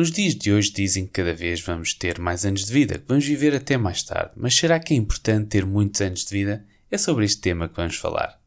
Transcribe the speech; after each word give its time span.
Nos 0.00 0.10
dias 0.10 0.34
de 0.34 0.50
hoje 0.50 0.72
dizem 0.72 1.04
que 1.04 1.12
cada 1.12 1.34
vez 1.34 1.60
vamos 1.60 1.92
ter 1.92 2.18
mais 2.18 2.46
anos 2.46 2.64
de 2.64 2.72
vida, 2.72 2.98
que 2.98 3.04
vamos 3.06 3.26
viver 3.26 3.54
até 3.54 3.76
mais 3.76 4.02
tarde. 4.02 4.32
Mas 4.34 4.54
será 4.54 4.80
que 4.80 4.94
é 4.94 4.96
importante 4.96 5.48
ter 5.48 5.66
muitos 5.66 6.00
anos 6.00 6.24
de 6.24 6.30
vida? 6.30 6.64
É 6.90 6.96
sobre 6.96 7.26
este 7.26 7.42
tema 7.42 7.68
que 7.68 7.76
vamos 7.76 7.96
falar. 7.96 8.40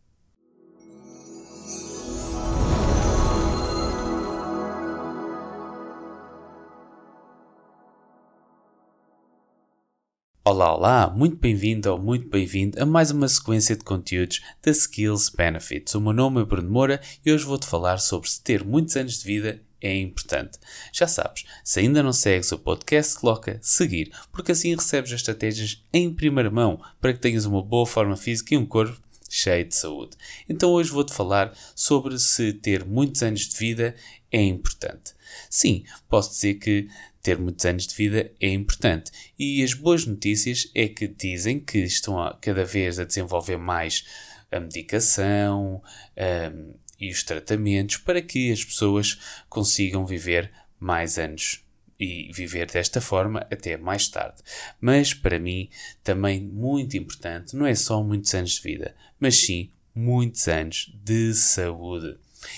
Olá, 10.43 10.75
olá, 10.75 11.13
muito 11.15 11.38
bem-vindo 11.38 11.91
ou 11.91 11.99
muito 11.99 12.27
bem-vindo 12.29 12.81
a 12.81 12.85
mais 12.88 13.11
uma 13.11 13.27
sequência 13.27 13.75
de 13.75 13.83
conteúdos 13.83 14.41
da 14.63 14.71
Skills 14.71 15.29
Benefits. 15.29 15.93
O 15.93 16.01
meu 16.01 16.13
nome 16.13 16.41
é 16.41 16.45
Bruno 16.45 16.71
Moura 16.71 16.99
e 17.23 17.31
hoje 17.31 17.45
vou-te 17.45 17.67
falar 17.67 17.99
sobre 17.99 18.27
se 18.27 18.41
ter 18.41 18.65
muitos 18.65 18.95
anos 18.95 19.20
de 19.20 19.25
vida 19.25 19.61
é 19.84 19.95
importante. 19.95 20.57
Já 20.91 21.07
sabes, 21.07 21.43
se 21.63 21.79
ainda 21.79 22.02
não 22.02 22.13
segues 22.13 22.52
o 22.52 22.57
podcast, 22.57 23.20
coloca 23.20 23.60
seguir, 23.61 24.11
porque 24.32 24.54
assim 24.54 24.73
recebes 24.73 25.11
as 25.11 25.19
estratégias 25.19 25.83
em 25.93 26.14
primeira 26.14 26.50
mão 26.50 26.82
para 27.00 27.14
que 27.14 27.19
tenhas 27.19 27.46
uma 27.46 27.61
boa 27.61 27.86
forma 27.86 28.15
física 28.18 28.56
e 28.56 28.57
um 28.57 28.65
corpo 28.65 29.01
cheio 29.29 29.65
de 29.65 29.75
saúde. 29.75 30.15
Então 30.47 30.71
hoje 30.71 30.92
vou-te 30.92 31.14
falar 31.14 31.57
sobre 31.75 32.19
se 32.19 32.53
ter 32.53 32.86
muitos 32.86 33.23
anos 33.23 33.42
de 33.42 33.58
vida 33.58 33.95
é 34.31 34.42
importante. 34.42 35.14
Sim, 35.50 35.84
posso 36.08 36.31
dizer 36.31 36.56
que 36.56 36.88
ter 37.22 37.39
muitos 37.39 37.66
anos 37.66 37.88
de 37.88 37.95
vida 37.95 38.31
é 38.39 38.50
importante. 38.50 39.11
E 39.39 39.64
as 39.64 39.73
boas 39.73 40.06
notícias 40.06 40.70
é 40.75 40.88
que 40.88 41.08
dizem 41.08 41.59
que 41.59 41.80
estão 41.80 42.16
cada 42.42 42.64
vez 42.64 43.00
a 43.00 43.06
desenvolver 43.06 43.58
mais 43.58 44.06
a 44.52 44.59
medicação, 44.59 45.81
um, 46.16 46.73
e 47.00 47.11
os 47.11 47.23
tratamentos 47.23 47.97
para 47.97 48.22
que 48.22 48.52
as 48.52 48.64
pessoas 48.64 49.20
consigam 49.50 50.06
viver 50.06 50.52
mais 50.80 51.17
anos 51.17 51.64
e 52.00 52.31
viver 52.34 52.70
desta 52.70 53.00
forma 53.00 53.47
até 53.52 53.78
mais 53.78 54.08
tarde. 54.08 54.42
Mas 54.81 55.14
para 55.14 55.40
mim, 55.40 55.70
também 56.04 56.42
muito 56.42 56.98
importante, 56.98 57.56
não 57.56 57.66
é 57.66 57.76
só 57.76 58.04
muitos 58.04 58.34
anos 58.34 58.52
de 58.52 58.62
vida, 58.62 58.95
mas 59.20 59.36
sim 59.38 59.72
muitos 59.95 60.48
anos 60.48 60.92
de 61.04 61.34
saúde. 61.34 62.17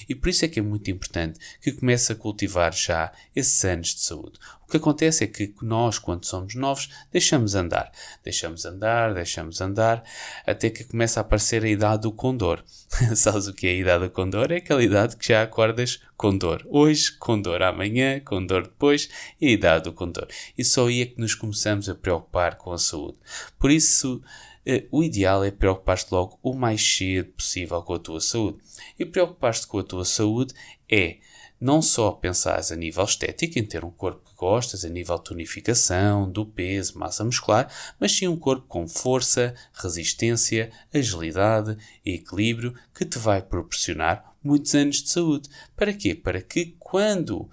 E 0.09 0.15
por 0.15 0.29
isso 0.29 0.43
é 0.43 0.47
que 0.47 0.59
é 0.59 0.63
muito 0.63 0.89
importante 0.89 1.39
que 1.61 1.71
comece 1.71 2.11
a 2.11 2.15
cultivar 2.15 2.73
já 2.73 3.11
esses 3.35 3.63
anos 3.65 3.93
de 3.93 4.01
saúde. 4.01 4.39
O 4.67 4.71
que 4.71 4.77
acontece 4.77 5.23
é 5.23 5.27
que 5.27 5.53
nós, 5.61 5.99
quando 5.99 6.25
somos 6.25 6.55
novos, 6.55 6.89
deixamos 7.11 7.55
andar. 7.55 7.91
Deixamos 8.23 8.65
andar, 8.65 9.13
deixamos 9.13 9.61
andar, 9.61 10.03
até 10.45 10.69
que 10.69 10.83
começa 10.83 11.19
a 11.19 11.21
aparecer 11.21 11.63
a 11.63 11.69
idade 11.69 12.03
do 12.03 12.11
condor. 12.11 12.63
Sabes 13.15 13.47
o 13.47 13.53
que 13.53 13.67
é 13.67 13.71
a 13.71 13.75
idade 13.75 14.03
do 14.05 14.09
condor? 14.09 14.51
É 14.51 14.57
aquela 14.57 14.83
idade 14.83 15.15
que 15.17 15.27
já 15.27 15.43
acordas 15.43 16.01
com 16.17 16.35
dor. 16.35 16.65
Hoje, 16.67 17.11
com 17.17 17.39
dor 17.39 17.61
amanhã, 17.61 18.19
com 18.19 18.45
dor 18.45 18.63
depois, 18.63 19.09
e 19.39 19.47
a 19.47 19.51
idade 19.51 19.83
do 19.85 19.93
condor. 19.93 20.27
E 20.57 20.63
só 20.63 20.87
aí 20.87 21.01
é 21.01 21.05
que 21.05 21.19
nos 21.19 21.35
começamos 21.35 21.87
a 21.87 21.95
preocupar 21.95 22.55
com 22.55 22.71
a 22.71 22.77
saúde. 22.77 23.17
Por 23.59 23.69
isso, 23.69 24.21
eh, 24.65 24.85
o 24.91 25.03
ideal 25.03 25.43
é 25.43 25.51
preocupar-te 25.51 26.07
logo 26.11 26.39
o 26.41 26.53
mais 26.53 26.81
cedo 26.81 27.29
possível 27.33 27.81
com 27.83 27.93
a 27.93 27.99
tua 27.99 28.19
saúde. 28.19 28.57
E 28.97 29.05
preocupar-te 29.05 29.67
com 29.67 29.79
a 29.79 29.83
tua 29.83 30.05
saúde 30.05 30.53
é 30.89 31.17
não 31.59 31.81
só 31.81 32.11
pensares 32.11 32.71
a 32.71 32.75
nível 32.75 33.03
estético, 33.03 33.57
em 33.57 33.65
ter 33.65 33.83
um 33.83 33.91
corpo 33.91 34.29
que 34.29 34.35
gostas, 34.35 34.83
a 34.83 34.89
nível 34.89 35.17
tonificação, 35.17 36.29
do 36.29 36.45
peso, 36.45 36.99
massa 36.99 37.23
muscular, 37.23 37.71
mas 37.99 38.11
sim 38.11 38.27
um 38.27 38.37
corpo 38.37 38.67
com 38.67 38.87
força, 38.87 39.55
resistência, 39.73 40.71
agilidade 40.93 41.77
e 42.05 42.15
equilíbrio 42.15 42.75
que 42.93 43.05
te 43.05 43.17
vai 43.17 43.41
proporcionar 43.41 44.35
muitos 44.43 44.75
anos 44.75 45.01
de 45.01 45.09
saúde. 45.09 45.49
Para 45.75 45.93
quê? 45.93 46.13
Para 46.13 46.41
que 46.41 46.75
quando 46.77 47.49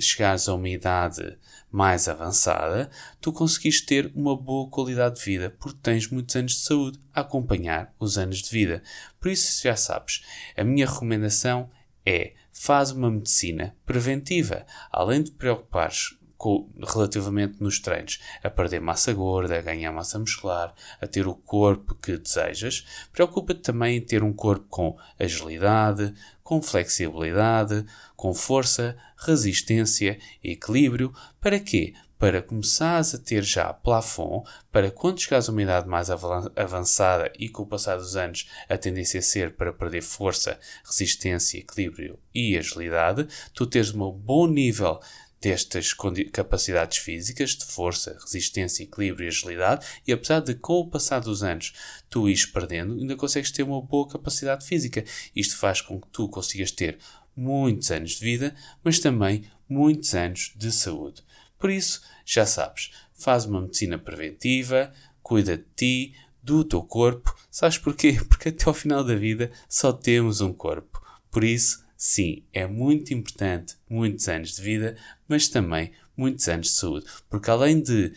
chegares 0.00 0.48
a 0.48 0.54
uma 0.54 0.68
idade 0.68 1.38
mais 1.70 2.08
avançada, 2.08 2.90
tu 3.20 3.30
conseguiste 3.30 3.84
ter 3.84 4.10
uma 4.14 4.34
boa 4.34 4.68
qualidade 4.70 5.16
de 5.16 5.24
vida, 5.24 5.54
porque 5.60 5.78
tens 5.82 6.10
muitos 6.10 6.34
anos 6.34 6.52
de 6.52 6.60
saúde 6.60 6.98
a 7.14 7.20
acompanhar 7.20 7.94
os 8.00 8.16
anos 8.16 8.38
de 8.38 8.50
vida. 8.50 8.82
Por 9.20 9.30
isso, 9.30 9.62
já 9.62 9.76
sabes, 9.76 10.24
a 10.56 10.64
minha 10.64 10.86
recomendação 10.86 11.70
é 12.04 12.32
faz 12.58 12.90
uma 12.90 13.10
medicina 13.10 13.76
preventiva. 13.84 14.66
Além 14.90 15.22
de 15.22 15.30
preocupares 15.30 16.16
com, 16.38 16.68
relativamente 16.82 17.62
nos 17.62 17.78
treinos 17.78 18.18
a 18.42 18.48
perder 18.48 18.80
massa 18.80 19.12
gorda, 19.12 19.58
a 19.58 19.62
ganhar 19.62 19.92
massa 19.92 20.18
muscular, 20.18 20.74
a 21.00 21.06
ter 21.06 21.26
o 21.26 21.34
corpo 21.34 21.94
que 21.94 22.16
desejas, 22.16 22.86
preocupa-te 23.12 23.60
também 23.60 23.98
em 23.98 24.00
ter 24.00 24.22
um 24.22 24.32
corpo 24.32 24.66
com 24.70 24.96
agilidade, 25.18 26.14
com 26.42 26.62
flexibilidade, 26.62 27.84
com 28.16 28.32
força, 28.32 28.96
resistência 29.18 30.18
equilíbrio. 30.42 31.12
Para 31.40 31.60
quê? 31.60 31.94
Para 32.18 32.40
começares 32.40 33.14
a 33.14 33.18
ter 33.18 33.42
já 33.42 33.72
plafond, 33.72 34.48
para 34.72 34.90
quando 34.90 35.20
chegares 35.20 35.48
a 35.48 35.52
uma 35.52 35.62
idade 35.62 35.86
mais 35.86 36.08
avançada 36.10 37.30
e 37.38 37.48
com 37.48 37.62
o 37.62 37.66
passar 37.66 37.96
dos 37.96 38.16
anos 38.16 38.48
a 38.68 38.78
tendência 38.78 39.20
a 39.20 39.22
ser 39.22 39.54
para 39.54 39.72
perder 39.72 40.02
força, 40.02 40.58
resistência, 40.84 41.58
equilíbrio 41.58 42.18
e 42.34 42.56
agilidade, 42.56 43.28
tu 43.52 43.66
tens 43.66 43.94
um 43.94 44.10
bom 44.10 44.46
nível 44.46 44.98
destas 45.40 45.94
capacidades 46.32 46.98
físicas 46.98 47.50
de 47.50 47.66
força, 47.66 48.16
resistência, 48.20 48.82
equilíbrio 48.82 49.26
e 49.26 49.28
agilidade, 49.28 49.86
e 50.06 50.12
apesar 50.12 50.40
de 50.40 50.54
com 50.54 50.80
o 50.80 50.88
passar 50.88 51.20
dos 51.20 51.42
anos 51.42 51.74
tu 52.08 52.28
ires 52.28 52.46
perdendo, 52.46 52.94
ainda 52.94 53.14
consegues 53.14 53.50
ter 53.50 53.62
uma 53.62 53.80
boa 53.82 54.08
capacidade 54.08 54.64
física. 54.64 55.04
Isto 55.34 55.58
faz 55.58 55.80
com 55.80 56.00
que 56.00 56.08
tu 56.08 56.28
consigas 56.28 56.70
ter 56.70 56.98
muitos 57.36 57.90
anos 57.90 58.12
de 58.12 58.24
vida, 58.24 58.54
mas 58.82 58.98
também 58.98 59.44
muitos 59.68 60.14
anos 60.14 60.52
de 60.56 60.72
saúde. 60.72 61.22
Por 61.58 61.70
isso, 61.70 62.02
já 62.24 62.44
sabes, 62.44 62.90
faz 63.14 63.44
uma 63.44 63.60
medicina 63.60 63.98
preventiva, 63.98 64.92
cuida 65.22 65.56
de 65.56 65.64
ti, 65.74 66.14
do 66.42 66.64
teu 66.64 66.82
corpo. 66.82 67.34
Sabes 67.50 67.78
porquê? 67.78 68.18
Porque 68.28 68.50
até 68.50 68.64
ao 68.66 68.74
final 68.74 69.02
da 69.02 69.14
vida 69.14 69.50
só 69.68 69.92
temos 69.92 70.40
um 70.40 70.52
corpo. 70.52 71.02
Por 71.30 71.42
isso, 71.42 71.84
sim, 71.96 72.44
é 72.52 72.66
muito 72.66 73.12
importante 73.12 73.74
muitos 73.88 74.28
anos 74.28 74.54
de 74.54 74.62
vida, 74.62 74.96
mas 75.28 75.48
também 75.48 75.92
muitos 76.16 76.48
anos 76.48 76.68
de 76.68 76.72
saúde. 76.74 77.06
Porque 77.28 77.50
além 77.50 77.80
de 77.82 78.12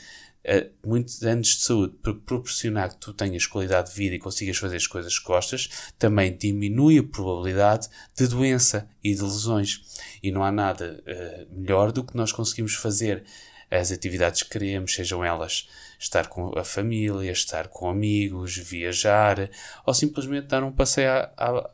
uh, 0.45 0.87
muitos 0.87 1.23
anos 1.23 1.47
de 1.47 1.65
saúde 1.65 1.95
proporcionar 2.01 2.89
que 2.89 2.97
tu 2.97 3.13
tenhas 3.13 3.45
qualidade 3.45 3.89
de 3.91 3.95
vida 3.95 4.15
e 4.15 4.19
consigas 4.19 4.57
fazer 4.57 4.77
as 4.77 4.87
coisas 4.87 5.17
que 5.17 5.25
gostas, 5.25 5.91
também 5.97 6.35
diminui 6.35 6.99
a 6.99 7.03
probabilidade 7.03 7.87
de 8.15 8.27
doença 8.27 8.89
e 9.03 9.13
de 9.13 9.21
lesões. 9.21 9.81
E 10.21 10.31
não 10.31 10.43
há 10.43 10.51
nada 10.51 11.01
uh, 11.01 11.59
melhor 11.59 11.91
do 11.91 12.03
que 12.03 12.15
nós 12.15 12.31
conseguimos 12.31 12.75
fazer 12.75 13.23
as 13.71 13.91
atividades 13.91 14.41
que 14.41 14.49
queremos, 14.49 14.93
sejam 14.93 15.23
elas 15.23 15.69
estar 15.99 16.27
com 16.27 16.57
a 16.57 16.63
família, 16.63 17.31
estar 17.31 17.67
com 17.67 17.89
amigos, 17.89 18.57
viajar, 18.57 19.49
ou 19.85 19.93
simplesmente 19.93 20.47
dar 20.47 20.63
um 20.63 20.71
passeio 20.71 21.11
à, 21.11 21.31
à, 21.37 21.69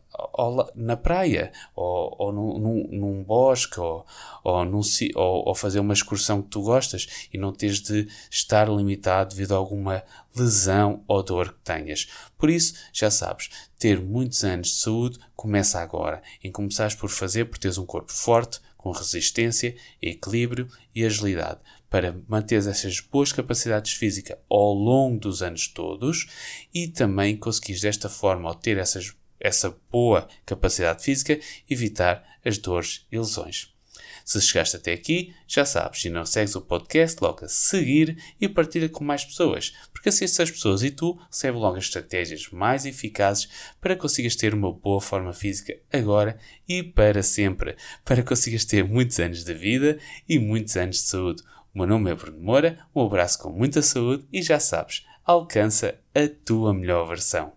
na 0.76 0.98
praia, 0.98 1.52
ou, 1.76 2.16
ou 2.18 2.31
num, 2.31 2.59
num, 2.59 2.88
num, 2.92 3.24
bosque, 3.24 3.80
ou, 3.80 4.06
ou, 4.44 4.66
num, 4.66 4.81
ou, 5.16 5.48
ou, 5.48 5.56
fazer 5.56 5.80
uma 5.80 5.94
excursão 5.94 6.42
que 6.42 6.50
tu 6.50 6.62
gostas 6.62 7.28
e 7.34 7.38
não 7.38 7.52
tens 7.52 7.81
de 7.81 8.08
estar 8.30 8.70
limitado 8.70 9.36
devido 9.36 9.54
a 9.54 9.58
alguma 9.58 10.04
lesão 10.36 11.04
ou 11.08 11.24
dor 11.24 11.54
que 11.54 11.59
tenhas. 11.64 12.08
Por 12.38 12.50
isso, 12.50 12.75
já 12.92 13.09
sabes, 13.09 13.50
ter 13.78 14.00
muitos 14.00 14.44
anos 14.44 14.68
de 14.70 14.75
saúde 14.75 15.20
começa 15.36 15.80
agora, 15.80 16.22
em 16.44 16.52
começares 16.52 16.96
por 16.96 17.09
fazer 17.09 17.46
por 17.46 17.58
teres 17.58 17.78
um 17.78 17.86
corpo 17.86 18.12
forte, 18.12 18.59
com 18.78 18.92
resistência, 18.92 19.75
equilíbrio 20.00 20.68
e 20.94 21.04
agilidade, 21.04 21.59
para 21.90 22.16
manter 22.28 22.58
essas 22.58 23.00
boas 23.00 23.31
capacidades 23.31 23.94
físicas 23.94 24.38
ao 24.48 24.74
longo 24.74 25.20
dos 25.20 25.42
anos 25.42 25.68
todos 25.68 26.28
e 26.72 26.88
também 26.88 27.36
conseguires 27.36 27.81
desta 27.81 28.09
forma, 28.09 28.48
ao 28.48 28.54
ter 28.54 28.78
essas, 28.78 29.16
essa 29.45 29.75
boa 29.91 30.28
capacidade 30.45 31.03
física, 31.03 31.39
evitar 31.69 32.23
as 32.44 32.57
dores 32.57 33.06
e 33.11 33.17
lesões. 33.17 33.75
Se 34.25 34.41
chegaste 34.41 34.75
até 34.75 34.91
aqui, 34.91 35.35
já 35.47 35.63
sabes, 35.66 36.01
se 36.01 36.09
não 36.09 36.25
segues 36.25 36.56
o 36.56 36.62
podcast, 36.62 37.21
logo 37.21 37.45
a 37.45 37.47
seguir 37.47 38.18
e 38.42 38.50
partilha 38.50 38.89
com 38.89 39.03
mais 39.03 39.24
pessoas, 39.24 39.71
porque 39.94 40.09
assim 40.09 40.25
essas 40.25 40.50
pessoas 40.50 40.81
e 40.81 40.89
tu 40.89 41.19
recebem 41.30 41.62
logo 41.62 41.77
as 41.77 41.83
estratégias 41.83 42.50
mais 42.50 42.88
eficazes 42.88 43.47
para 43.80 43.95
consigas 43.95 44.36
ter 44.36 44.51
uma 44.56 44.74
boa 44.74 45.00
forma 45.00 45.31
física 45.31 45.77
agora 45.94 46.39
e 46.68 46.81
para 46.81 47.21
sempre, 47.21 47.75
para 48.03 48.24
consigas 48.24 48.65
ter 48.65 48.83
muitos 48.83 49.19
anos 49.19 49.44
de 49.44 49.53
vida 49.53 50.00
e 50.27 50.39
muitos 50.39 50.75
anos 50.75 50.95
de 50.95 51.03
saúde. 51.03 51.44
O 51.71 51.77
meu 51.77 51.88
nome 51.88 52.09
é 52.09 52.15
Bruno 52.15 52.39
Moura, 52.39 52.80
um 52.95 53.06
abraço 53.06 53.38
com 53.38 53.51
muita 53.51 53.83
saúde 53.83 54.25
e 54.33 54.41
já 54.41 54.59
sabes, 54.59 55.06
alcança 55.24 56.00
a 56.15 56.27
tua 56.44 56.74
melhor 56.74 57.07
versão. 57.07 57.55